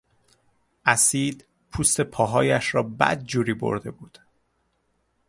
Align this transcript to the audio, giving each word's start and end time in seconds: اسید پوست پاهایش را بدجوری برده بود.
اسید 0.85 1.45
پوست 1.71 2.01
پاهایش 2.01 2.75
را 2.75 2.83
بدجوری 2.83 3.53
برده 3.53 3.91
بود. 3.91 4.19